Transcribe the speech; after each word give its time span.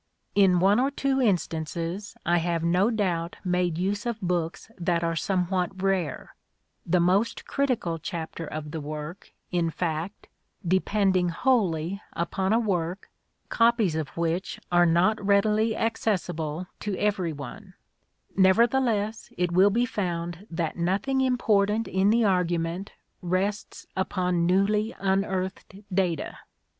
In 0.33 0.59
one 0.59 0.79
or 0.79 0.89
two 0.89 1.21
instances 1.21 2.15
I 2.25 2.37
have 2.39 2.63
no 2.63 2.89
doubt 2.89 3.35
made 3.43 3.77
use 3.77 4.07
of 4.07 4.19
books 4.19 4.71
that 4.79 5.03
are 5.03 5.15
somewhat 5.15 5.79
rare, 5.79 6.33
the 6.87 6.99
most 6.99 7.45
critical 7.45 7.99
chapter 7.99 8.43
of 8.47 8.71
the 8.71 8.81
work, 8.81 9.31
in 9.51 9.69
fact, 9.69 10.27
depending 10.67 11.29
wholly 11.29 12.01
upon 12.13 12.51
a 12.51 12.57
work, 12.59 13.11
copies 13.49 13.93
of 13.93 14.09
which 14.17 14.59
are 14.71 14.87
not 14.87 15.23
readily 15.23 15.75
accessible 15.77 16.65
to 16.79 16.97
every 16.97 17.31
one: 17.31 17.75
nevertheless 18.35 19.31
it 19.37 19.51
will 19.51 19.69
be 19.69 19.85
found 19.85 20.47
that 20.49 20.77
nothing 20.77 21.21
important 21.21 21.87
in 21.87 22.09
the 22.09 22.23
argument 22.25 22.91
rests 23.21 23.85
upon 23.95 24.47
newly 24.47 24.95
un 24.95 25.23
earthed 25.23 25.75
data. 25.93 26.39